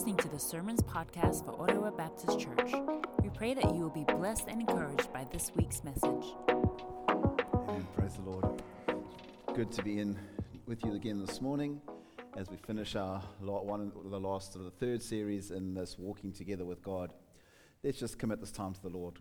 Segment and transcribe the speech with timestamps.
[0.00, 2.72] listening to the Sermons Podcast for Ottawa Baptist Church.
[3.22, 6.24] We pray that you will be blessed and encouraged by this week's message.
[6.48, 7.86] Amen.
[7.94, 8.62] Praise the Lord.
[9.54, 10.18] Good to be in
[10.64, 11.82] with you again this morning
[12.34, 16.64] as we finish our one, the last of the third series in this walking together
[16.64, 17.12] with God.
[17.84, 19.18] Let's just commit this time to the Lord.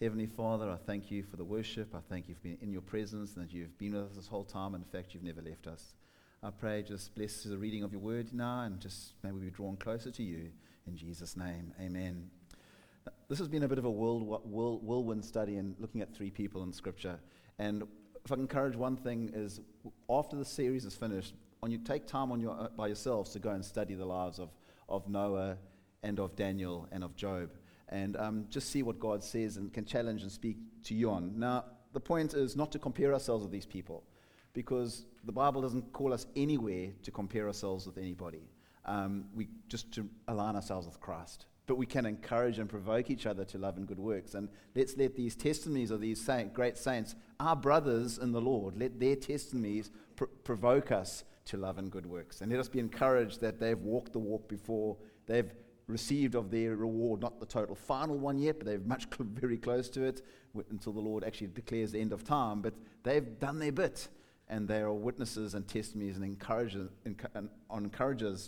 [0.00, 1.94] Heavenly Father, I thank you for the worship.
[1.94, 4.26] I thank you for being in your presence and that you've been with us this
[4.26, 4.74] whole time.
[4.74, 5.94] And in fact, you've never left us.
[6.42, 9.50] I pray just bless the reading of your word now and just may we be
[9.50, 10.48] drawn closer to you.
[10.86, 12.30] In Jesus' name, amen.
[13.28, 16.72] This has been a bit of a whirlwind study in looking at three people in
[16.72, 17.20] Scripture.
[17.58, 17.82] And
[18.24, 19.60] if I can encourage one thing is
[20.08, 23.38] after the series is finished, when you take time on your, uh, by yourselves to
[23.38, 24.48] go and study the lives of,
[24.88, 25.58] of Noah
[26.02, 27.50] and of Daniel and of Job
[27.90, 31.38] and um, just see what God says and can challenge and speak to you on.
[31.38, 34.04] Now, the point is not to compare ourselves with these people
[34.52, 38.48] because the Bible doesn't call us anywhere to compare ourselves with anybody.
[38.84, 41.46] Um, we just to align ourselves with Christ.
[41.66, 44.34] But we can encourage and provoke each other to love and good works.
[44.34, 48.76] And let's let these testimonies of these saint, great saints, our brothers in the Lord,
[48.76, 52.40] let their testimonies pr- provoke us to love and good works.
[52.40, 55.52] And let us be encouraged that they've walked the walk before, they've
[55.86, 59.58] received of their reward, not the total final one yet, but they're much cl- very
[59.58, 60.22] close to it
[60.70, 62.62] until the Lord actually declares the end of time.
[62.62, 64.08] But they've done their bit
[64.50, 66.88] and they are witnesses and testimonies and encourages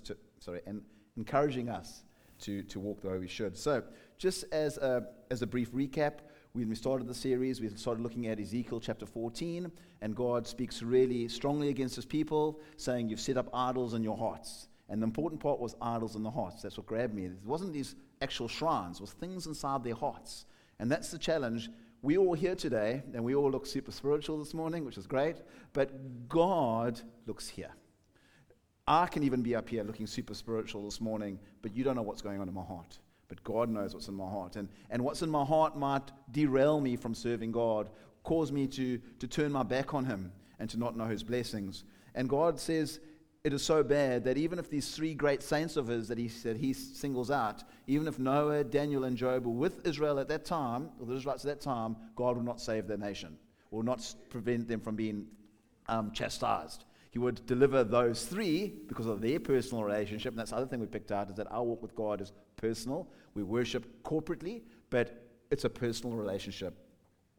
[0.00, 0.82] to, sorry, and
[1.16, 2.02] encouraging us
[2.40, 3.56] to, to walk the way we should.
[3.56, 3.84] So,
[4.18, 6.14] just as a, as a brief recap,
[6.52, 9.70] when we started the series, we started looking at Ezekiel chapter 14,
[10.02, 14.18] and God speaks really strongly against his people, saying, You've set up idols in your
[14.18, 14.68] hearts.
[14.88, 16.62] And the important part was idols in the hearts.
[16.62, 17.24] That's what grabbed me.
[17.24, 20.46] It wasn't these actual shrines, it was things inside their hearts.
[20.78, 21.70] And that's the challenge
[22.02, 25.36] we all here today, and we all look super spiritual this morning, which is great,
[25.72, 27.70] but God looks here.
[28.88, 32.02] I can even be up here looking super spiritual this morning, but you don't know
[32.02, 32.98] what's going on in my heart.
[33.28, 34.56] But God knows what's in my heart.
[34.56, 37.88] And, and what's in my heart might derail me from serving God,
[38.24, 41.84] cause me to, to turn my back on Him and to not know His blessings.
[42.16, 42.98] And God says,
[43.44, 46.28] it is so bad that even if these three great saints of his that he,
[46.28, 50.44] that he singles out, even if Noah, Daniel, and Job were with Israel at that
[50.44, 53.36] time, or the Israelites at that time, God will not save their nation,
[53.72, 55.26] will not prevent them from being
[55.88, 56.84] um, chastised.
[57.10, 60.32] He would deliver those three because of their personal relationship.
[60.32, 62.32] And that's the other thing we picked out is that our walk with God is
[62.56, 63.08] personal.
[63.34, 66.74] We worship corporately, but it's a personal relationship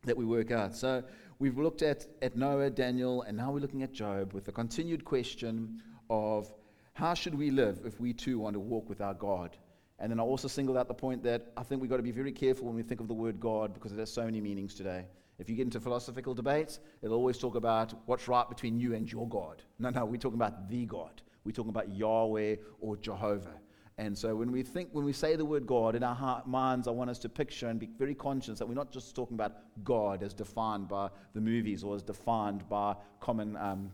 [0.03, 0.75] that we work out.
[0.75, 1.01] So
[1.39, 5.05] we've looked at, at Noah, Daniel, and now we're looking at Job with the continued
[5.05, 6.51] question of
[6.93, 9.57] how should we live if we too want to walk with our God?
[9.99, 12.11] And then I also singled out the point that I think we've got to be
[12.11, 14.73] very careful when we think of the word God because it has so many meanings
[14.73, 15.05] today.
[15.39, 19.11] If you get into philosophical debates, it'll always talk about what's right between you and
[19.11, 19.63] your God.
[19.79, 21.21] No, no, we're talking about the God.
[21.43, 23.59] We're talking about Yahweh or Jehovah.
[23.97, 26.87] And so when we think, when we say the word God in our heart, minds,
[26.87, 29.53] I want us to picture and be very conscious that we're not just talking about
[29.83, 33.91] God as defined by the movies or as defined by common um,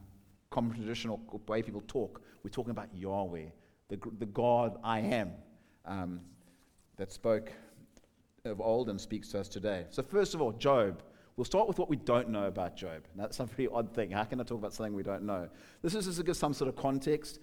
[0.50, 2.22] common traditional way people talk.
[2.44, 3.46] We're talking about Yahweh,
[3.90, 5.32] the, the God I am
[5.86, 6.22] um,
[6.98, 7.52] that spoke
[8.46, 9.86] of old and speaks to us today.
[9.90, 11.04] So, first of all, Job.
[11.36, 13.06] We'll start with what we don't know about Job.
[13.16, 14.12] Now, that's a pretty odd thing.
[14.12, 15.48] How can I talk about something we don't know?
[15.82, 17.40] This is just to give some sort of context.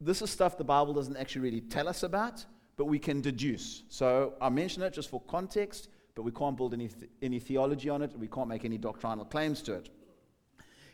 [0.00, 2.44] This is stuff the Bible doesn't actually really tell us about,
[2.76, 3.82] but we can deduce.
[3.88, 7.88] So, I mention it just for context, but we can't build any, th- any theology
[7.88, 8.16] on it.
[8.16, 9.88] We can't make any doctrinal claims to it.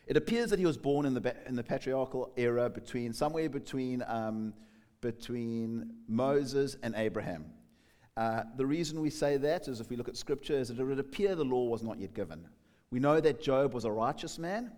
[0.06, 4.05] It appears that he was born in the, in the patriarchal era between somewhere between,
[4.06, 4.55] um,
[5.00, 7.47] between Moses and Abraham.
[8.16, 10.84] Uh, the reason we say that is if we look at scripture, is that it
[10.84, 12.47] would appear the law was not yet given.
[12.91, 14.71] We know that Job was a righteous man,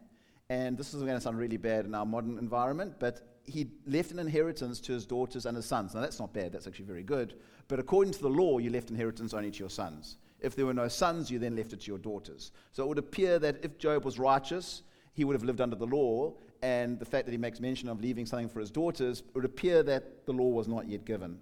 [0.48, 4.10] and this is going to sound really bad in our modern environment, but he left
[4.10, 5.94] an inheritance to his daughters and his sons.
[5.94, 7.34] Now, that's not bad, that's actually very good.
[7.68, 10.16] But according to the law, you left inheritance only to your sons.
[10.40, 12.52] If there were no sons, you then left it to your daughters.
[12.72, 14.82] So it would appear that if Job was righteous,
[15.18, 16.32] he would have lived under the law,
[16.62, 19.82] and the fact that he makes mention of leaving something for his daughters, would appear
[19.82, 21.40] that the law was not yet given.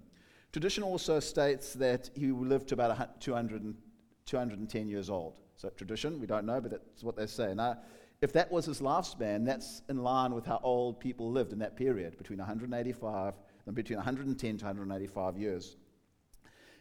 [0.51, 3.75] Tradition also states that he lived to about 200
[4.25, 5.35] 210 years old.
[5.57, 7.53] So, tradition, we don't know, but that's what they say.
[7.53, 7.77] Now,
[8.19, 11.75] if that was his lifespan, that's in line with how old people lived in that
[11.75, 13.35] period, between 185
[13.67, 15.77] and between 110 to 185 years.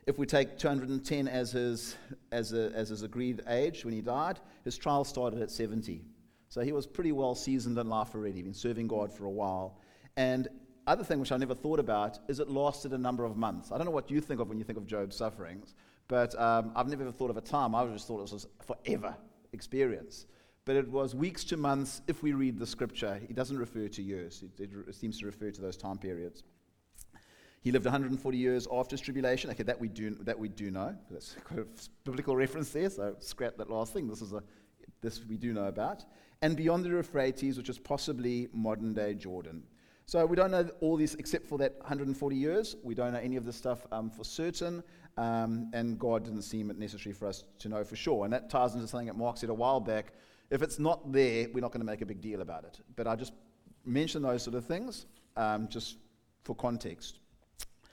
[0.07, 1.97] If we take 210 as his,
[2.33, 6.03] as, a, as his agreed age when he died, his trial started at 70.
[6.49, 9.79] So he was pretty well seasoned in life already, been serving God for a while.
[10.17, 10.49] And
[10.87, 13.73] other thing which I never thought about is it lasted a number of months.
[13.73, 15.75] I don't know what you think of when you think of Job's sufferings,
[16.09, 17.75] but um, I've never ever thought of a time.
[17.75, 19.17] I just thought it was forever
[19.53, 20.27] experience.
[20.65, 23.21] But it was weeks to months if we read the scripture.
[23.23, 26.43] it doesn't refer to years, it, it seems to refer to those time periods.
[27.61, 29.51] He lived 140 years after his tribulation.
[29.51, 30.95] Okay, that we do, that we do know.
[31.11, 31.65] That's a
[32.05, 34.07] biblical reference there, so scrap that last thing.
[34.07, 34.43] This, is a,
[35.03, 36.05] this we do know about.
[36.43, 39.63] And beyond the Euphrates, which is possibly modern day Jordan.
[40.09, 42.77] So we don't know all this except for that 140 years.
[42.85, 44.85] We don't know any of this stuff um, for certain,
[45.17, 48.25] um, and God didn't seem it necessary for us to know for sure.
[48.25, 50.13] And that ties into something that Mark said a while back.
[50.51, 52.79] If it's not there, we're not going to make a big deal about it.
[52.95, 53.33] But I just
[53.85, 55.07] mention those sort of things
[55.37, 55.97] um, just
[56.45, 57.19] for context.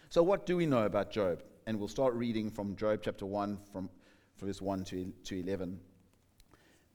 [0.09, 1.41] So, what do we know about Job?
[1.65, 3.89] And we'll start reading from Job chapter 1, from
[4.38, 5.79] verse 1 to, to 11.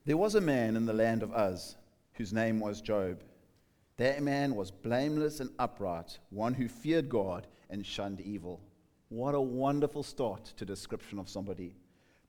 [0.09, 1.75] There was a man in the land of Uz
[2.13, 3.21] whose name was Job.
[3.97, 8.59] That man was blameless and upright, one who feared God and shunned evil.
[9.09, 11.75] What a wonderful start to description of somebody.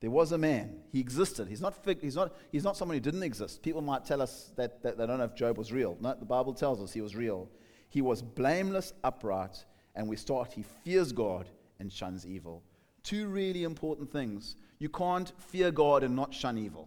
[0.01, 0.81] There was a man.
[0.93, 1.49] He existed.
[1.49, 3.63] He's not, fig- he's not, he's not someone who didn't exist.
[3.63, 5.97] People might tell us that, that they don't know if Job was real.
[6.03, 7.49] No, the Bible tells us he was real.
[7.89, 11.49] He was blameless, upright, and we start, he fears God
[11.79, 12.63] and shuns evil.
[13.05, 14.57] Two really important things.
[14.79, 16.87] You can't fear God and not shun evil.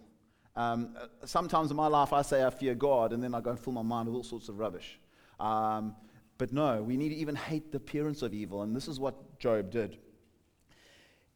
[0.56, 3.58] Um, sometimes in my life, I say I fear God, and then I go and
[3.58, 4.98] fill my mind with all sorts of rubbish.
[5.40, 5.96] Um,
[6.38, 9.38] but no, we need to even hate the appearance of evil, and this is what
[9.38, 9.98] Job did.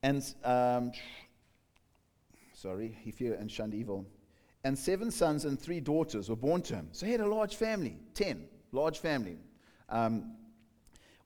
[0.02, 0.92] And, um,
[2.54, 4.06] sorry, he feared and shunned evil.
[4.64, 6.88] And seven sons and three daughters were born to him.
[6.92, 9.38] So he had a large family, ten, large family.
[9.88, 10.36] Um,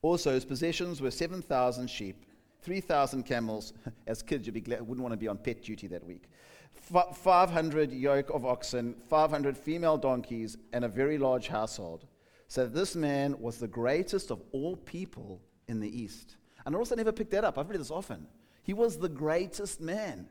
[0.02, 2.26] also, his possessions were 7,000 sheep,
[2.62, 3.72] 3,000 camels.
[4.06, 6.24] As kids, you'd be glad, wouldn't want to be on pet duty that week.
[6.72, 12.06] 500 yoke of oxen, 500 female donkeys, and a very large household.
[12.48, 16.36] So this man was the greatest of all people in the East.
[16.64, 17.58] And I also never picked that up.
[17.58, 18.26] I've read this often.
[18.62, 20.28] He was the greatest man,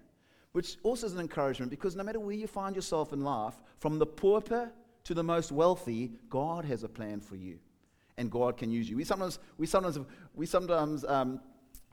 [0.51, 4.00] which also is an encouragement because no matter where you find yourself in life, from
[4.00, 4.72] the pauper
[5.04, 7.60] to the most wealthy, God has a plan for you.
[8.18, 8.98] And God can use you.
[8.98, 10.00] We sometimes, we sometimes,
[10.36, 11.39] we sometimes um,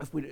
[0.01, 0.31] if we,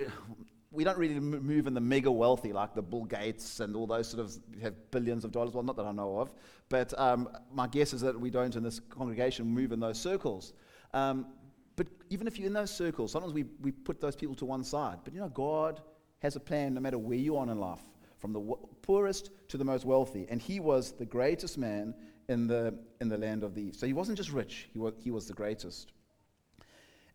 [0.71, 4.09] we don't really move in the mega wealthy like the Bill Gates and all those
[4.09, 5.53] sort of have billions of dollars.
[5.53, 6.33] Well, not that I know of,
[6.69, 10.53] but um, my guess is that we don't in this congregation move in those circles.
[10.93, 11.27] Um,
[11.75, 14.63] but even if you're in those circles, sometimes we, we put those people to one
[14.63, 14.99] side.
[15.03, 15.81] But you know, God
[16.19, 17.81] has a plan no matter where you are in life,
[18.17, 20.25] from the w- poorest to the most wealthy.
[20.29, 21.93] And he was the greatest man
[22.29, 23.79] in the, in the land of the East.
[23.79, 25.91] So he wasn't just rich, he was, he was the greatest.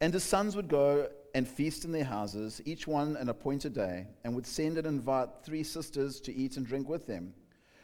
[0.03, 4.09] And his sons would go and feast in their houses, each one an appointed day,
[4.25, 7.33] and would send and invite three sisters to eat and drink with them.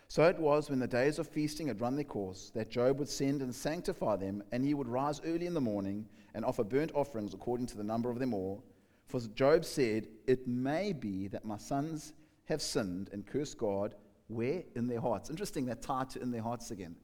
[0.09, 3.09] So it was when the days of feasting had run their course that Job would
[3.09, 6.91] send and sanctify them, and he would rise early in the morning and offer burnt
[6.93, 8.65] offerings according to the number of them all.
[9.07, 12.15] For Job said, It may be that my sons
[12.47, 13.95] have sinned and cursed God.
[14.27, 14.65] Where?
[14.75, 15.31] In their hearts.
[15.31, 16.97] Interesting, that tied to in their hearts again.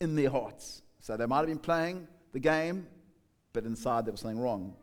[0.00, 0.82] In their hearts.
[1.00, 2.86] So they might have been playing the game,
[3.52, 4.74] but inside there was something wrong.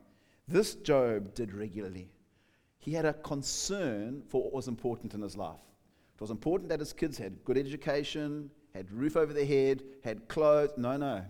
[0.47, 2.09] This Job did regularly.
[2.79, 5.59] He had a concern for what was important in his life.
[6.15, 10.27] It was important that his kids had good education, had roof over their head, had
[10.27, 10.71] clothes.
[10.77, 11.23] No, no.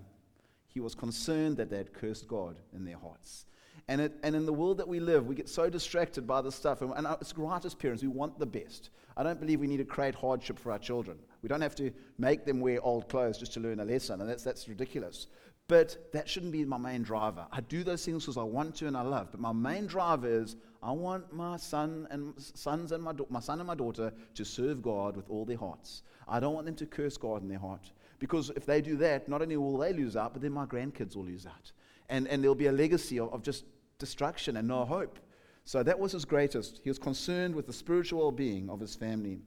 [0.67, 3.45] He was concerned that they had cursed God in their hearts.
[3.87, 6.55] And, it, and in the world that we live, we get so distracted by this
[6.55, 6.81] stuff.
[6.81, 8.89] And, and it's right as parents, we want the best.
[9.15, 11.17] I don't believe we need to create hardship for our children.
[11.41, 14.29] We don't have to make them wear old clothes just to learn a lesson, and
[14.29, 15.27] that's, that's ridiculous.
[15.67, 17.45] But that shouldn't be my main driver.
[17.51, 19.31] I do those things because I want to and I love.
[19.31, 23.59] But my main driver is I want my son and sons and my, my son
[23.59, 26.03] and my daughter to serve God with all their hearts.
[26.27, 27.91] I don't want them to curse God in their heart.
[28.19, 31.15] Because if they do that, not only will they lose out, but then my grandkids
[31.15, 31.71] will lose out.
[32.09, 33.65] And, and there'll be a legacy of, of just
[33.99, 35.19] destruction and no hope.
[35.65, 36.79] So that was his greatest.
[36.81, 39.41] He was concerned with the spiritual well being of his family.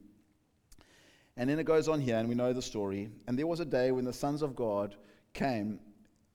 [1.35, 3.09] And then it goes on here, and we know the story.
[3.27, 4.95] And there was a day when the sons of God
[5.33, 5.79] came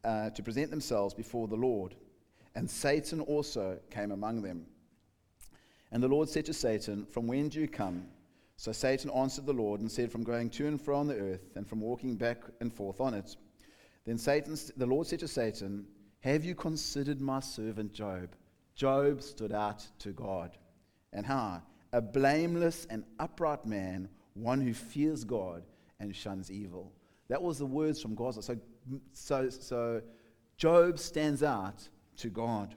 [0.07, 1.97] uh, to present themselves before the Lord.
[2.55, 4.67] And Satan also came among them.
[5.91, 8.07] And the Lord said to Satan, From when do you come?
[8.57, 11.51] So Satan answered the Lord and said, From going to and fro on the earth,
[11.57, 13.37] and from walking back and forth on it.
[14.05, 15.85] Then Satan, the Lord said to Satan,
[16.21, 18.31] Have you considered my servant Job?
[18.75, 20.57] Job stood out to God.
[21.13, 21.63] And how?
[21.93, 25.65] A blameless and upright man, one who fears God
[25.99, 26.93] and shuns evil.
[27.29, 28.43] That was the words from God.
[28.43, 28.57] So
[29.13, 30.03] so, so
[30.57, 31.89] Job stands out
[32.19, 32.75] to God.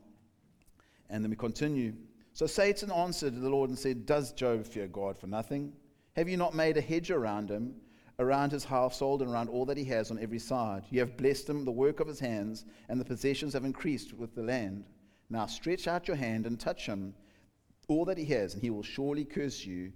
[1.10, 1.94] And then we continue.
[2.34, 5.74] So Satan answered the Lord and said, Does Job fear God for nothing?
[6.16, 7.76] Have you not made a hedge around him,
[8.20, 10.84] around his household, and around all that he has on every side?
[10.90, 14.36] You have blessed him, the work of his hands, and the possessions have increased with
[14.36, 14.86] the land.
[15.30, 17.14] Now stretch out your hand and touch him,
[17.88, 19.92] all that he has, and he will surely curse you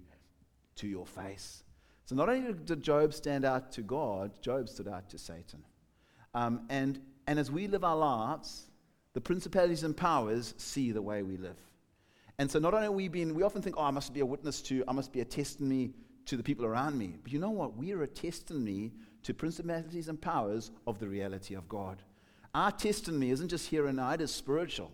[0.76, 1.62] to your face.
[2.06, 5.62] So not only did Job stand out to God, Job stood out to Satan.
[6.34, 8.66] Um, and, and as we live our lives,
[9.14, 11.56] the principalities and powers see the way we live.
[12.38, 14.26] And so not only are we being, we often think, oh, I must be a
[14.26, 15.92] witness to, I must be a testimony
[16.26, 17.16] to the people around me.
[17.22, 17.76] But you know what?
[17.76, 22.02] We are a testimony to principalities and powers of the reality of God.
[22.54, 24.90] Our testimony isn't just here and now, it is spiritual.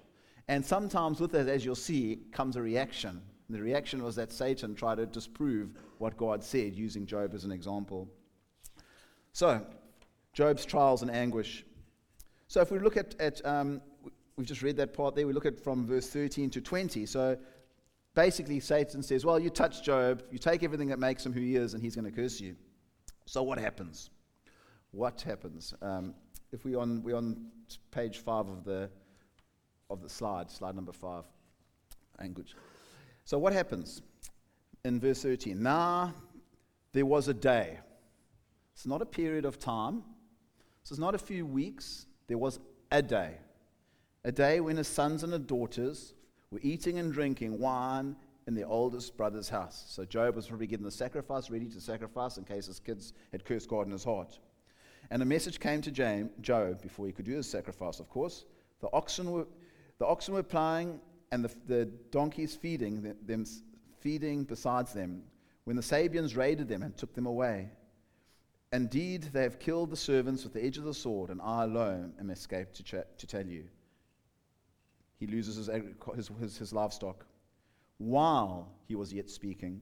[0.48, 3.22] And sometimes with it, as you'll see, comes a reaction.
[3.48, 7.44] And the reaction was that Satan tried to disprove what God said, using Job as
[7.44, 8.08] an example.
[9.32, 9.64] So,
[10.32, 11.64] Job's trials and anguish.
[12.48, 13.80] So, if we look at, at um,
[14.36, 17.06] we've just read that part there, we look at from verse 13 to 20.
[17.06, 17.36] So,
[18.14, 21.56] basically, Satan says, Well, you touch Job, you take everything that makes him who he
[21.56, 22.56] is, and he's going to curse you.
[23.26, 24.10] So, what happens?
[24.92, 25.72] What happens?
[25.82, 26.14] Um,
[26.52, 27.46] if we on we're on
[27.90, 28.90] page five of the
[29.88, 31.24] of the slide, slide number five,
[32.18, 32.54] language.
[33.24, 34.02] So what happens
[34.84, 35.62] in verse 13?
[35.62, 36.14] Now
[36.92, 37.78] there was a day.
[38.72, 40.02] It's not a period of time.
[40.82, 42.06] This is not a few weeks.
[42.26, 42.58] There was
[42.90, 43.34] a day.
[44.24, 46.14] A day when his sons and his daughters
[46.50, 49.84] were eating and drinking wine in their oldest brother's house.
[49.88, 53.44] So Job was probably getting the sacrifice ready to sacrifice in case his kids had
[53.44, 54.38] cursed God in his heart.
[55.10, 58.44] And a message came to James, Job before he could do the sacrifice, of course.
[58.80, 59.46] The oxen were,
[59.98, 61.00] the oxen were ploughing
[61.32, 63.44] and the, the donkeys feeding them,
[64.00, 65.22] feeding besides them
[65.64, 67.70] when the Sabeans raided them and took them away.
[68.72, 72.12] Indeed, they have killed the servants with the edge of the sword, and I alone
[72.20, 73.64] am escaped to, ch- to tell you.
[75.18, 75.68] He loses his,
[76.14, 77.26] his, his, his livestock
[77.98, 79.80] while he was yet speaking.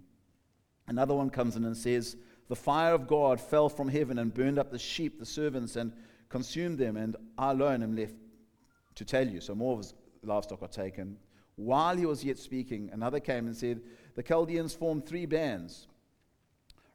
[0.88, 2.16] Another one comes in and says,
[2.49, 5.92] the fire of God fell from heaven and burned up the sheep, the servants, and
[6.28, 8.14] consumed them, and I alone am left
[8.95, 9.40] to tell you.
[9.40, 11.18] So more of his livestock are taken.
[11.57, 13.83] While he was yet speaking, another came and said,
[14.14, 15.88] The Chaldeans formed three bands,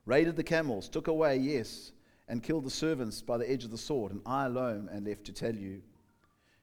[0.05, 1.91] raided the camels, took away, yes,
[2.27, 5.25] and killed the servants by the edge of the sword, and I alone am left
[5.25, 5.81] to tell you.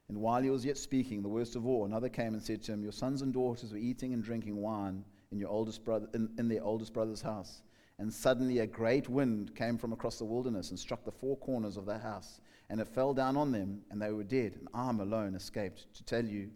[0.09, 2.73] And while he was yet speaking, the worst of all, another came and said to
[2.73, 6.29] him, Your sons and daughters were eating and drinking wine in, your oldest brother, in,
[6.37, 7.63] in their oldest brother's house.
[7.99, 11.77] And suddenly a great wind came from across the wilderness and struck the four corners
[11.77, 12.41] of their house.
[12.71, 14.57] And it fell down on them, and they were dead.
[14.59, 16.51] And I alone escaped to tell you.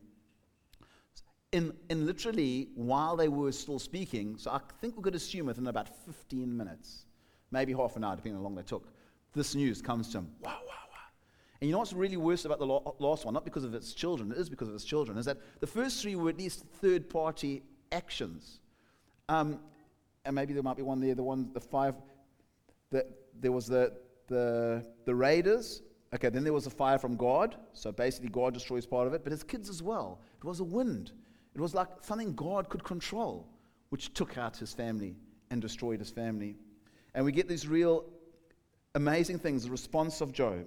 [1.55, 5.69] In, in literally, while they were still speaking, so I think we could assume within
[5.69, 7.07] about 15 minutes,
[7.53, 8.89] maybe half an hour, depending on how long they took,
[9.35, 10.33] this news comes to him.
[10.41, 11.07] Wow, wow, wow.
[11.61, 13.35] And you know what's really worse about the last one?
[13.35, 16.03] Not because of its children, it is because of its children, is that the first
[16.03, 18.59] three were at least third party actions.
[19.29, 19.61] Um,
[20.25, 21.95] and maybe there might be one there, the one, the five,
[22.91, 23.07] the,
[23.39, 23.93] there was the,
[24.27, 25.83] the, the raiders.
[26.13, 27.55] Okay, then there was a fire from God.
[27.75, 30.19] So basically, God destroys part of it, but his kids as well.
[30.39, 31.13] It was a wind.
[31.55, 33.47] It was like something God could control,
[33.91, 35.17] which took out his family
[35.51, 36.57] and destroyed his family.
[37.15, 38.05] And we get these real
[38.95, 40.67] amazing things the response of Job.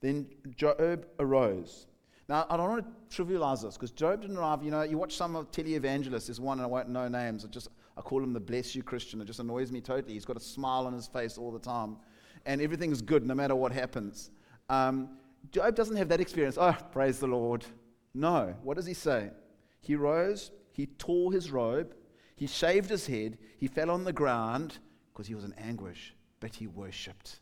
[0.00, 1.86] Then Job arose.
[2.28, 4.62] Now, I don't want to trivialize this because Job didn't arrive.
[4.62, 7.44] You know, you watch some of televangelists, there's one, and I won't know names.
[7.44, 9.20] I just I call him the bless you Christian.
[9.20, 10.14] It just annoys me totally.
[10.14, 11.96] He's got a smile on his face all the time,
[12.46, 14.30] and everything's good no matter what happens.
[14.68, 15.10] Um,
[15.50, 16.56] Job doesn't have that experience.
[16.58, 17.64] Oh, praise the Lord.
[18.14, 18.54] No.
[18.62, 19.30] What does he say?
[19.82, 21.94] He rose, he tore his robe,
[22.36, 24.78] he shaved his head, he fell on the ground
[25.12, 27.40] because he was in anguish, but he worshipped.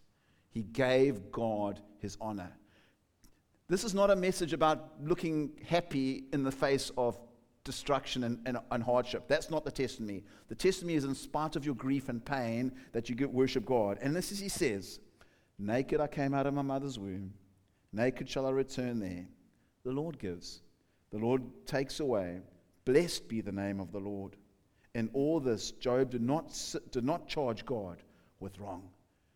[0.50, 2.52] He gave God his honor.
[3.68, 7.20] This is not a message about looking happy in the face of
[7.62, 9.28] destruction and, and, and, hardship.
[9.28, 10.25] That's not the testimony.
[10.49, 13.99] The testimony is in spite of your grief and pain that you worship God.
[14.00, 14.99] And this is, he says,
[15.59, 17.35] Naked I came out of my mother's womb,
[17.92, 19.26] naked shall I return there.
[19.85, 20.62] The Lord gives,
[21.12, 22.40] the Lord takes away.
[22.84, 24.36] Blessed be the name of the Lord.
[24.94, 26.56] In all this, Job did not,
[26.90, 27.98] did not charge God
[28.40, 28.88] with wrong.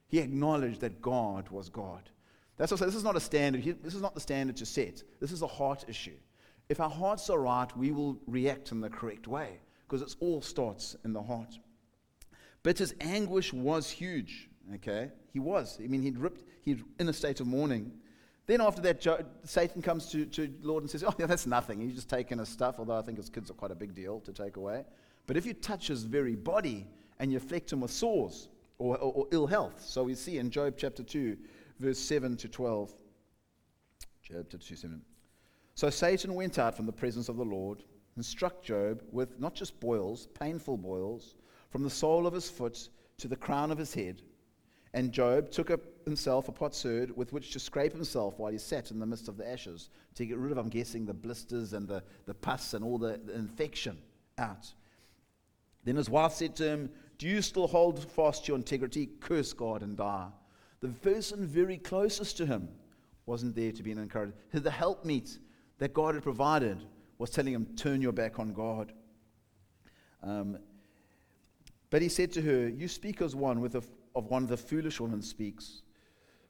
[0.08, 2.10] He acknowledged that God was God.
[2.56, 2.86] That's what I say.
[2.86, 3.64] This is not a standard.
[3.82, 5.02] This is not the standard to set.
[5.20, 6.16] This is a heart issue.
[6.68, 10.40] If our hearts are right, we will react in the correct way because it all
[10.40, 11.58] starts in the heart.
[12.62, 14.48] But his anguish was huge.
[14.76, 15.78] Okay, he was.
[15.82, 16.44] I mean, he'd ripped.
[16.62, 17.92] He'd in a state of mourning.
[18.46, 21.80] Then after that, Satan comes to, to Lord and says, "Oh, yeah, that's nothing.
[21.80, 22.76] He's just taken his stuff.
[22.78, 24.84] Although I think his kids are quite a big deal to take away.
[25.26, 26.86] But if you touch his very body
[27.18, 28.48] and you afflict him with sores
[28.78, 31.38] or, or, or ill health, so we see in Job chapter two,
[31.80, 32.92] verse seven to twelve.
[34.22, 35.00] Job chapter two, seven.
[35.74, 37.82] So Satan went out from the presence of the Lord
[38.16, 41.34] and struck Job with not just boils, painful boils,
[41.70, 44.22] from the sole of his foot to the crown of his head.
[44.92, 48.90] And Job took up himself a potsherd with which to scrape himself while he sat
[48.90, 51.88] in the midst of the ashes, to get rid of, I'm guessing, the blisters and
[51.88, 53.98] the, the pus and all the, the infection
[54.38, 54.72] out.
[55.84, 59.06] Then his wife said to him, Do you still hold fast to your integrity?
[59.20, 60.28] Curse God and die.
[60.80, 62.68] The person very closest to him
[63.26, 64.38] wasn't there to be an encouragement.
[64.52, 65.38] The helpmeet
[65.78, 66.84] that God had provided
[67.18, 68.92] was telling him, Turn your back on God.
[70.22, 70.58] Um,
[71.90, 73.82] but he said to her, You speak as one with a,
[74.14, 75.82] of one of the foolish women speaks.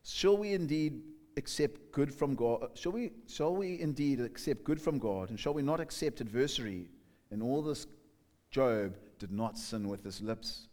[0.05, 1.03] Shall we indeed
[1.37, 2.71] accept good from God?
[2.75, 5.31] Shall we, shall we indeed accept good from God?
[5.31, 6.89] And shall we not accept adversary?
[7.31, 7.87] And all this,
[8.51, 10.69] Job did not sin with his lips.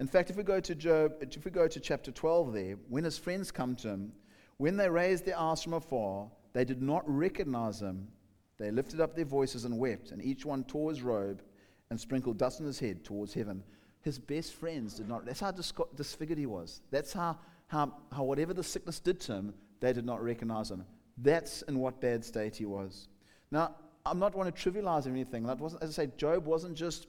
[0.00, 3.04] In fact, if we go to Job, if we go to chapter 12 there, when
[3.04, 4.12] his friends come to him,
[4.56, 8.08] when they raised their eyes from afar, they did not recognize him.
[8.56, 11.42] They lifted up their voices and wept, and each one tore his robe
[11.90, 13.64] and sprinkled dust on his head towards heaven.
[14.00, 15.26] His best friends did not.
[15.26, 16.80] That's how disfigured he was.
[16.90, 20.84] That's how, how, how whatever the sickness did to him, they did not recognize him.
[21.18, 23.08] That's in what bad state he was.
[23.50, 25.44] Now, I'm not want to trivialize anything.
[25.44, 27.06] That wasn't, as I say, Job wasn't just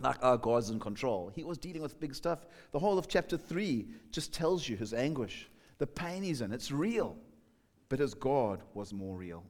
[0.00, 1.30] like, oh, God's in control.
[1.34, 2.46] He was dealing with big stuff.
[2.72, 6.52] The whole of chapter 3 just tells you his anguish, the pain he's in.
[6.52, 7.16] It's real.
[7.88, 9.44] But his God was more real.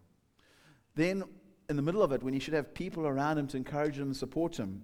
[0.94, 1.22] Then,
[1.68, 4.08] in the middle of it, when he should have people around him to encourage him
[4.08, 4.82] and support him,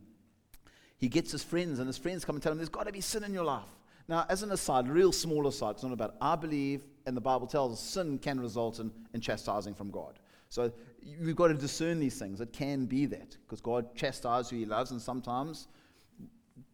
[0.96, 3.00] he gets his friends, and his friends come and tell him, There's got to be
[3.00, 3.68] sin in your life.
[4.08, 7.46] Now, as an aside, real small aside, it's not about, I believe, and the Bible
[7.46, 10.18] tells us sin can result in, in chastising from God.
[10.48, 10.72] So
[11.02, 12.40] you've got to discern these things.
[12.40, 15.68] It can be that because God chastises who He loves, and sometimes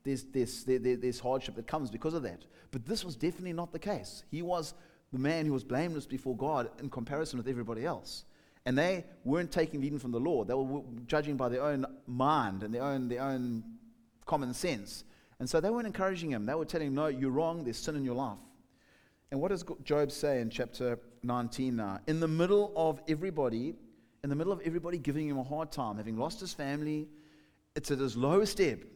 [0.05, 2.45] there's, there's, there, there's hardship that comes because of that.
[2.71, 4.25] But this was definitely not the case.
[4.31, 4.75] He was
[5.13, 8.25] the man who was blameless before God in comparison with everybody else.
[8.67, 10.49] And they weren't taking leading from the Lord.
[10.49, 13.63] They were judging by their own mind and their own, their own
[14.25, 15.05] common sense.
[15.45, 16.47] And so they weren't encouraging him.
[16.47, 17.65] They were telling him, No, you're wrong.
[17.65, 18.39] There's sin in your life.
[19.31, 22.01] And what does Job say in chapter 19 now?
[22.07, 23.75] In the middle of everybody,
[24.23, 27.09] in the middle of everybody giving him a hard time, having lost his family,
[27.77, 28.87] it's at his lowest ebb.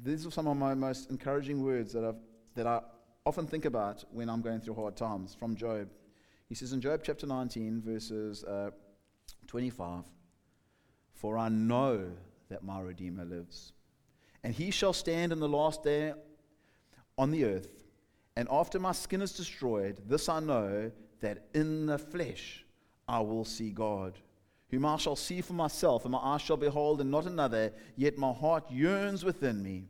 [0.00, 2.20] These are some of my most encouraging words that, I've,
[2.54, 2.82] that I
[3.26, 5.88] often think about when I'm going through hard times from Job.
[6.48, 8.70] He says in Job chapter 19, verses uh,
[9.48, 10.04] 25,
[11.14, 12.12] For I know
[12.48, 13.72] that my Redeemer lives,
[14.42, 16.14] and he shall stand in the last day
[17.18, 17.84] on the earth.
[18.36, 22.64] And after my skin is destroyed, this I know that in the flesh
[23.06, 24.18] I will see God,
[24.70, 28.16] whom I shall see for myself, and my eyes shall behold, and not another, yet
[28.16, 29.88] my heart yearns within me.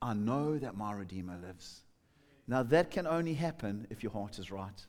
[0.00, 1.80] I know that my Redeemer lives.
[2.46, 4.86] Now, that can only happen if your heart is right.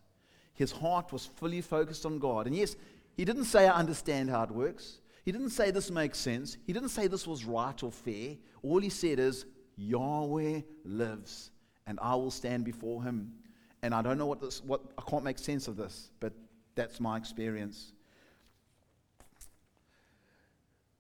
[0.53, 2.47] His heart was fully focused on God.
[2.47, 2.75] And yes,
[3.15, 4.99] he didn't say, I understand how it works.
[5.25, 6.55] He didn't say this makes sense.
[6.67, 8.35] He didn't say this was right or fair.
[8.61, 11.49] All he said is, Yahweh lives,
[11.87, 13.33] and I will stand before him.
[13.81, 16.31] And I don't know what this, what, I can't make sense of this, but
[16.75, 17.91] that's my experience.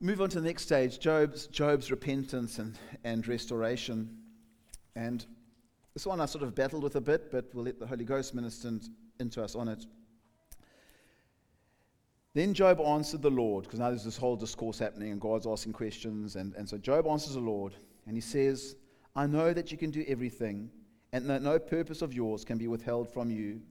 [0.01, 4.17] Move on to the next stage Job's, Job's repentance and, and restoration.
[4.95, 5.25] And
[5.93, 8.33] this one I sort of battled with a bit, but we'll let the Holy Ghost
[8.33, 8.71] minister
[9.19, 9.85] into us on it.
[12.35, 15.71] Then Job answered the Lord, because now there's this whole discourse happening and God's asking
[15.71, 16.35] questions.
[16.35, 17.73] And, and so Job answers the Lord,
[18.05, 18.75] and he says,
[19.15, 20.69] I know that you can do everything,
[21.13, 23.61] and that no purpose of yours can be withheld from you.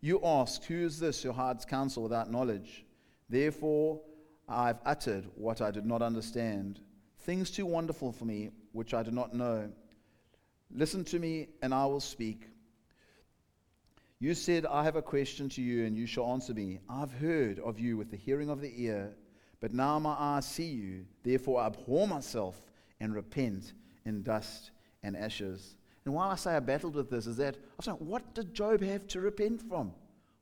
[0.00, 2.86] You ask, Who is this who hides counsel without knowledge?
[3.28, 4.00] Therefore,
[4.48, 6.80] I've uttered what I did not understand,
[7.20, 9.70] things too wonderful for me, which I do not know.
[10.74, 12.48] Listen to me, and I will speak.
[14.20, 16.78] You said, I have a question to you, and you shall answer me.
[16.88, 19.12] I've heard of you with the hearing of the ear,
[19.60, 21.04] but now my eyes see you.
[21.22, 22.60] Therefore, I abhor myself
[23.00, 23.72] and repent
[24.04, 24.70] in dust
[25.02, 25.76] and ashes.
[26.04, 28.54] And while I say I battled with this, is that I was like, what did
[28.54, 29.92] Job have to repent from?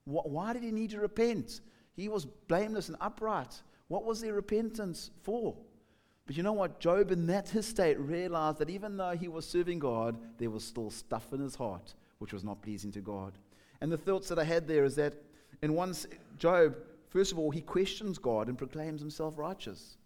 [0.04, 1.60] Why did he need to repent?
[1.94, 3.62] He was blameless and upright.
[3.88, 5.54] What was there repentance for?
[6.26, 6.80] But you know what?
[6.80, 10.64] Job, in that his state, realized that even though he was serving God, there was
[10.64, 13.32] still stuff in his heart which was not pleasing to God.
[13.82, 15.14] And the thoughts that I had there is that
[15.60, 15.92] in one
[16.38, 16.76] Job,
[17.10, 19.96] first of all, he questions God and proclaims himself righteous.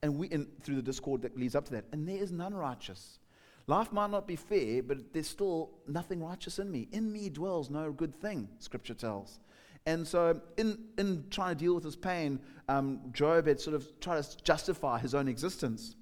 [0.00, 2.54] And we, in, through the discord that leads up to that, and there is none
[2.54, 3.18] righteous.
[3.66, 6.86] Life might not be fair, but there's still nothing righteous in me.
[6.92, 9.40] In me dwells no good thing, Scripture tells.
[9.86, 13.88] And so, in, in trying to deal with his pain, um, Job had sort of
[13.98, 15.96] tried to justify his own existence.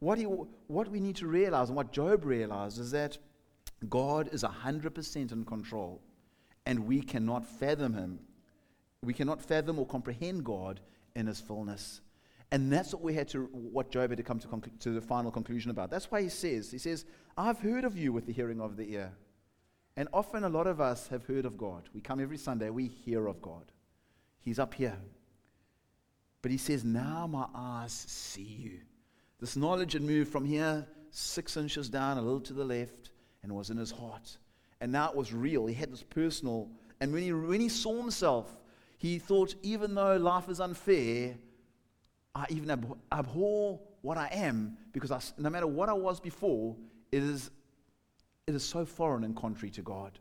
[0.00, 3.16] What, he, what we need to realize, and what Job realized, is that
[3.88, 6.02] God is 100% in control
[6.66, 8.20] and we cannot fathom him.
[9.02, 10.80] We cannot fathom or comprehend God
[11.14, 12.00] in his fullness.
[12.50, 14.48] And that's what we had to, what Job had to come to,
[14.80, 15.90] to the final conclusion about.
[15.90, 17.04] That's why he says, he says,
[17.36, 19.12] I've heard of you with the hearing of the ear.
[19.96, 21.88] And often a lot of us have heard of God.
[21.94, 23.72] We come every Sunday, we hear of God.
[24.40, 24.96] He's up here.
[26.42, 28.80] But he says, Now my eyes see you.
[29.40, 33.10] This knowledge had moved from here six inches down, a little to the left,
[33.42, 34.36] and was in his heart
[34.80, 35.66] and now it was real.
[35.66, 36.68] He had this personal.
[37.00, 38.56] And when he, when he saw himself,
[39.04, 41.36] He thought, even though life is unfair,
[42.34, 46.74] I even ab- abhor what I am because I, no matter what I was before,
[47.12, 47.50] it is,
[48.46, 50.18] it is so foreign and contrary to God.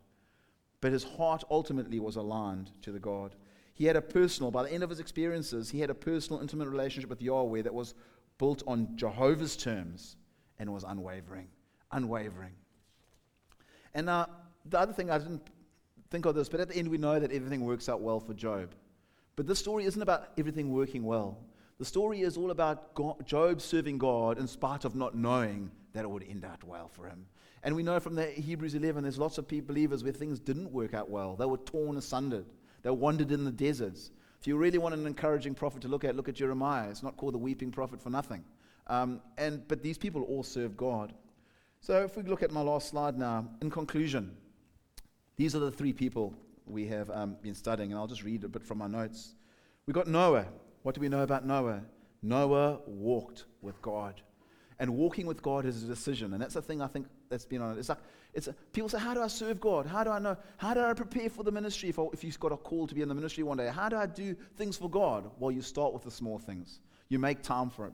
[0.81, 3.35] But his heart ultimately was aligned to the God.
[3.73, 6.67] He had a personal, by the end of his experiences, he had a personal, intimate
[6.67, 7.93] relationship with Yahweh that was
[8.37, 10.17] built on Jehovah's terms
[10.59, 11.47] and was unwavering.
[11.93, 12.51] Unwavering.
[13.93, 14.25] And uh,
[14.65, 15.41] the other thing, I didn't
[16.09, 18.33] think of this, but at the end, we know that everything works out well for
[18.33, 18.75] Job.
[19.35, 21.37] But this story isn't about everything working well.
[21.79, 26.03] The story is all about God, Job serving God in spite of not knowing that
[26.03, 27.25] it would end out well for him.
[27.63, 30.71] And we know from the Hebrews 11, there's lots of people, believers where things didn't
[30.71, 31.35] work out well.
[31.35, 32.43] They were torn asunder.
[32.83, 34.11] They wandered in the deserts.
[34.39, 36.89] If you really want an encouraging prophet to look at, look at Jeremiah.
[36.89, 38.43] It's not called the weeping prophet for nothing.
[38.87, 41.13] Um, and, but these people all served God.
[41.79, 44.35] So if we look at my last slide now, in conclusion,
[45.35, 46.33] these are the three people
[46.65, 49.35] we have um, been studying, and I'll just read a bit from my notes.
[49.85, 50.45] We got Noah.
[50.83, 51.81] What do we know about Noah?
[52.21, 54.21] Noah walked with God.
[54.79, 56.33] And walking with God is a decision.
[56.33, 57.79] And that's the thing I think that's been on it.
[57.79, 57.99] It's like,
[58.33, 59.85] it's a, people say, How do I serve God?
[59.85, 60.35] How do I know?
[60.57, 62.95] How do I prepare for the ministry if, I, if you've got a call to
[62.95, 63.67] be in the ministry one day?
[63.67, 65.29] How do I do things for God?
[65.37, 67.93] Well, you start with the small things, you make time for Him.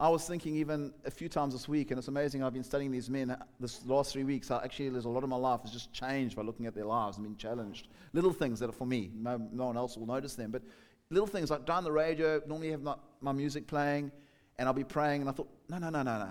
[0.00, 2.42] I was thinking even a few times this week, and it's amazing.
[2.42, 4.50] I've been studying these men this last three weeks.
[4.50, 6.86] I, actually, there's a lot of my life has just changed by looking at their
[6.86, 7.88] lives and being challenged.
[8.14, 9.10] Little things that are for me.
[9.14, 10.52] No, no one else will notice them.
[10.52, 10.62] But
[11.10, 14.10] little things like down the radio, normally have my, my music playing,
[14.58, 16.30] and I'll be praying, and I thought, no, no, no, no, no.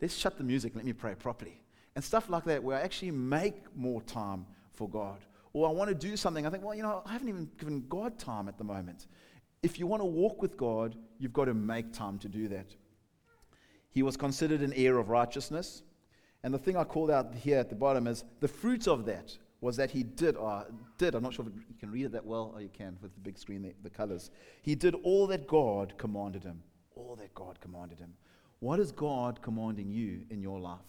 [0.00, 1.60] Let's shut the music let me pray properly.
[1.94, 5.18] And stuff like that, where I actually make more time for God.
[5.52, 7.84] Or I want to do something, I think, well, you know, I haven't even given
[7.88, 9.06] God time at the moment.
[9.62, 12.66] If you want to walk with God, you've got to make time to do that.
[13.96, 15.82] He was considered an heir of righteousness.
[16.42, 19.34] And the thing I called out here at the bottom is the fruit of that
[19.62, 20.64] was that he did, uh,
[20.98, 23.14] did, I'm not sure if you can read it that well, or you can with
[23.14, 24.30] the big screen, the, the colors.
[24.60, 26.62] He did all that God commanded him.
[26.94, 28.12] All that God commanded him.
[28.58, 30.84] What is God commanding you in your life?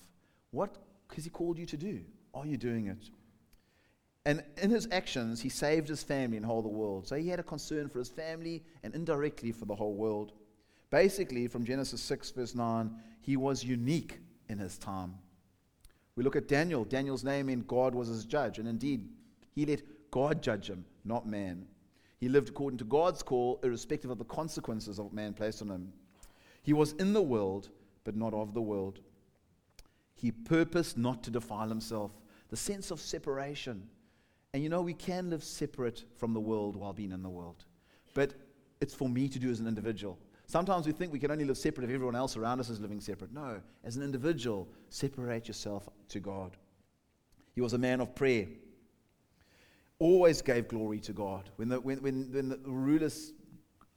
[0.51, 0.75] What
[1.15, 2.01] has he called you to do?
[2.33, 3.09] Are you doing it?
[4.25, 7.07] And in his actions, he saved his family and whole the world.
[7.07, 10.33] So he had a concern for his family and indirectly for the whole world.
[10.89, 15.15] Basically, from Genesis 6, verse 9, he was unique in his time.
[16.15, 16.85] We look at Daniel.
[16.85, 19.09] Daniel's name in God was his judge, and indeed,
[19.53, 21.67] he let God judge him, not man.
[22.19, 25.93] He lived according to God's call, irrespective of the consequences of man placed on him.
[26.63, 27.69] He was in the world,
[28.03, 28.99] but not of the world.
[30.15, 32.11] He purposed not to defile himself.
[32.49, 33.87] The sense of separation.
[34.53, 37.65] And you know, we can live separate from the world while being in the world.
[38.13, 38.33] But
[38.81, 40.17] it's for me to do as an individual.
[40.47, 43.01] Sometimes we think we can only live separate if everyone else around us is living
[43.01, 43.33] separate.
[43.33, 46.55] No, as an individual, separate yourself to God.
[47.53, 48.47] He was a man of prayer,
[49.99, 51.49] always gave glory to God.
[51.57, 53.33] When the, when, when, when the rulers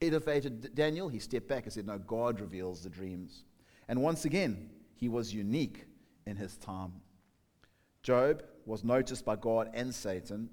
[0.03, 3.45] elevated Daniel, he stepped back and said, No, God reveals the dreams.
[3.89, 5.87] And once again, he was unique
[6.27, 6.93] in his time.
[8.03, 10.49] Job was noticed by God and Satan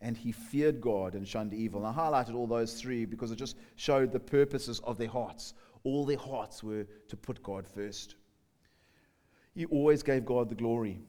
[0.00, 1.84] and he feared God and shunned evil.
[1.84, 5.54] And I highlighted all those three because it just showed the purposes of their hearts.
[5.84, 8.16] All their hearts were to put God first.
[9.54, 11.00] He always gave God the glory.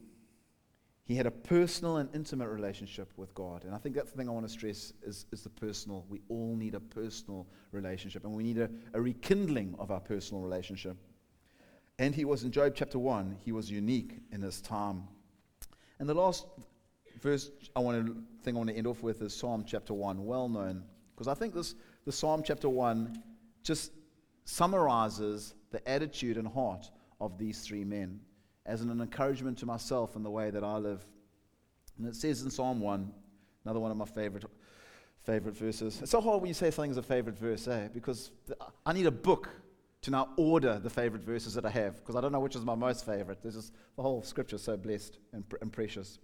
[1.06, 3.64] He had a personal and intimate relationship with God.
[3.64, 6.06] And I think that's the thing I want to stress is, is the personal.
[6.08, 10.44] We all need a personal relationship, and we need a, a rekindling of our personal
[10.44, 10.98] relationship.
[11.98, 15.08] And he was in Job chapter 1, he was unique in his time.
[16.00, 16.46] And the last
[17.22, 20.26] verse I want to thing I want to end off with is Psalm chapter 1,
[20.26, 20.84] well known.
[21.16, 23.22] Because I think this the Psalm chapter 1
[23.64, 23.92] just
[24.46, 26.90] summarizes the attitude and heart
[27.22, 28.20] of these three men
[28.66, 31.06] as an encouragement to myself in the way that I live.
[31.98, 33.12] And it says in Psalm 1,
[33.66, 34.46] another one of my favorite
[35.24, 36.00] favorite verses.
[36.02, 37.90] It's so hard when you say something's a favorite verse, eh?
[37.94, 38.32] Because
[38.86, 39.50] I need a book
[40.02, 42.64] to now order the favorite verses that I have, because I don't know which is
[42.64, 43.42] my most favorite.
[43.42, 46.20] There's just the whole scripture is so blessed and, and precious.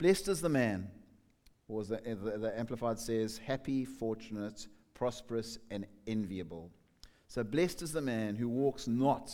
[0.00, 0.88] Blessed is the man,
[1.68, 6.70] or as the, the, the Amplified says, happy, fortunate, prosperous, and enviable.
[7.28, 9.30] So blessed is the man who walks not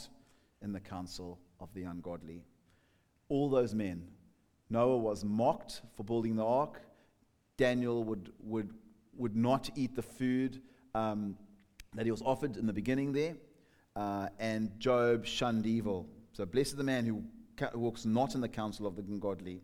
[0.61, 2.43] in the counsel of the ungodly.
[3.29, 4.09] All those men.
[4.69, 6.81] Noah was mocked for building the ark.
[7.57, 8.71] Daniel would, would,
[9.17, 10.61] would not eat the food
[10.97, 11.37] um,
[11.95, 13.37] that he was offered in the beginning there.
[13.95, 16.09] Uh, and Job shunned evil.
[16.33, 17.23] So blessed is the man who
[17.73, 19.63] walks not in the counsel of the ungodly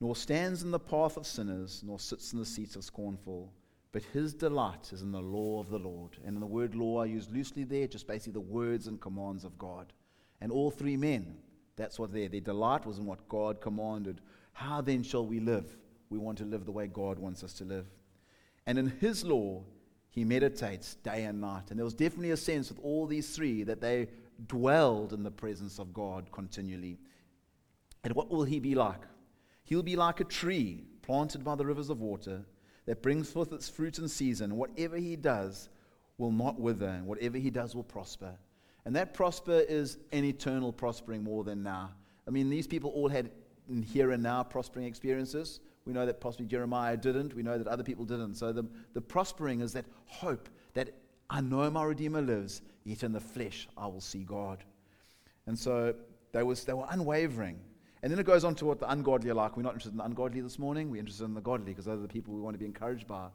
[0.00, 3.52] nor stands in the path of sinners, nor sits in the seats of scornful.
[3.92, 6.16] But his delight is in the law of the Lord.
[6.24, 9.44] And in the word law I use loosely there, just basically the words and commands
[9.44, 9.92] of God.
[10.40, 11.36] And all three men,
[11.76, 14.20] that's what their, their delight was in what God commanded.
[14.52, 15.76] How then shall we live?
[16.08, 17.86] We want to live the way God wants us to live.
[18.66, 19.64] And in his law,
[20.08, 21.70] he meditates day and night.
[21.70, 24.08] And there was definitely a sense with all these three that they
[24.46, 26.98] dwelled in the presence of God continually.
[28.02, 29.00] And what will he be like?
[29.70, 32.44] He'll be like a tree planted by the rivers of water
[32.86, 34.56] that brings forth its fruit in season.
[34.56, 35.68] Whatever he does
[36.18, 38.32] will not wither, and whatever he does will prosper.
[38.84, 41.92] And that prosper is an eternal prospering more than now.
[42.26, 43.30] I mean, these people all had
[43.86, 45.60] here and now prospering experiences.
[45.84, 47.34] We know that possibly Jeremiah didn't.
[47.34, 48.34] We know that other people didn't.
[48.34, 50.90] So the, the prospering is that hope that
[51.30, 54.64] I know my Redeemer lives, yet in the flesh I will see God.
[55.46, 55.94] And so
[56.32, 57.60] they, was, they were unwavering.
[58.02, 59.56] And then it goes on to what the ungodly are like.
[59.56, 60.90] We're not interested in the ungodly this morning.
[60.90, 63.06] We're interested in the godly because those are the people we want to be encouraged
[63.06, 63.28] by.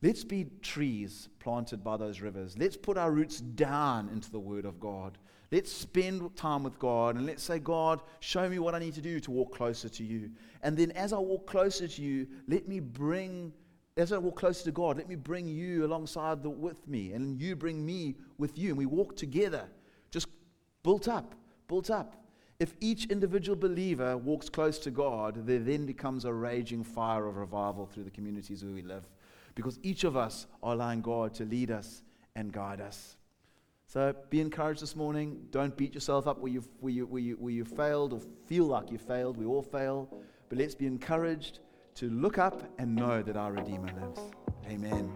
[0.00, 2.56] Let's be trees planted by those rivers.
[2.56, 5.18] Let's put our roots down into the Word of God.
[5.50, 9.00] Let's spend time with God and let's say, God, show me what I need to
[9.00, 10.30] do to walk closer to you.
[10.62, 13.52] And then as I walk closer to you, let me bring,
[13.96, 17.40] as I walk closer to God, let me bring you alongside the, with me and
[17.40, 18.68] you bring me with you.
[18.68, 19.64] And we walk together,
[20.10, 20.28] just
[20.84, 21.34] built up,
[21.66, 22.14] built up.
[22.60, 27.36] If each individual believer walks close to God, there then becomes a raging fire of
[27.36, 29.04] revival through the communities where we live.
[29.54, 32.02] Because each of us are allowing God to lead us
[32.34, 33.16] and guide us.
[33.86, 35.46] So be encouraged this morning.
[35.52, 38.64] Don't beat yourself up where you've, where, you, where, you, where you failed or feel
[38.64, 39.36] like you failed.
[39.36, 40.12] We all fail.
[40.48, 41.60] But let's be encouraged
[41.94, 44.20] to look up and know that our Redeemer lives.
[44.66, 45.12] Amen.